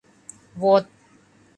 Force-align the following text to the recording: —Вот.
—Вот. 0.61 0.85